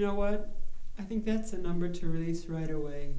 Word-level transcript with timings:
you 0.00 0.06
know 0.06 0.14
what? 0.14 0.48
I 0.98 1.02
think 1.02 1.26
that's 1.26 1.52
a 1.52 1.58
number 1.58 1.86
to 1.86 2.06
release 2.06 2.46
right 2.46 2.70
away. 2.70 3.09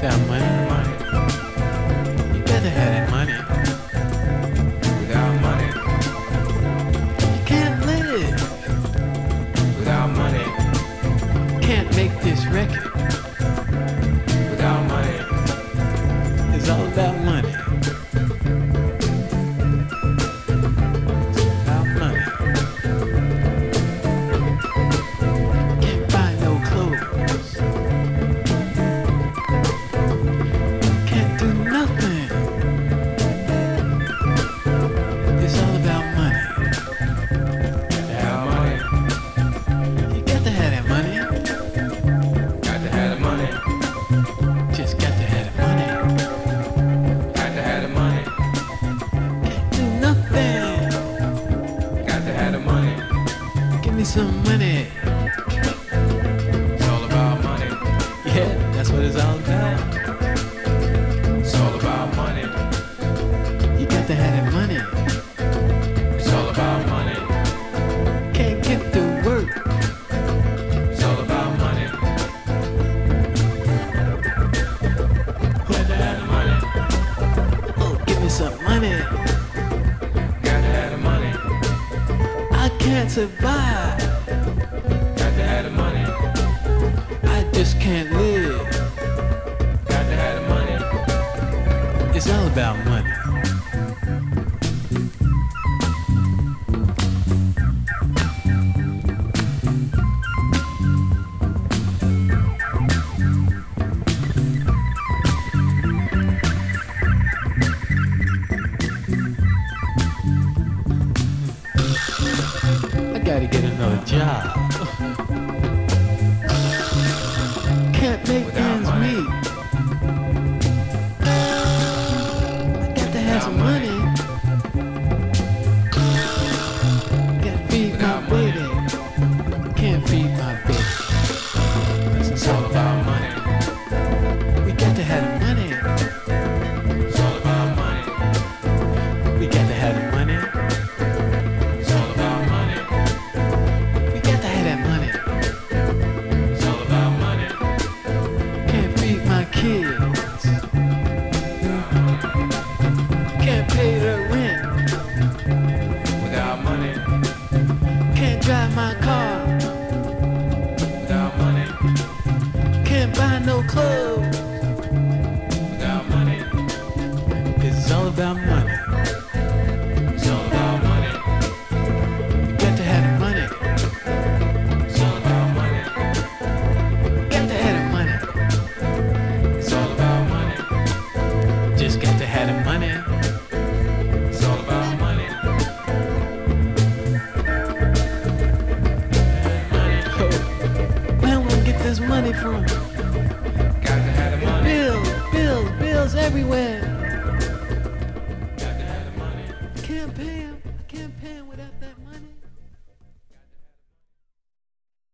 Without 0.00 0.28
money. 0.28 0.49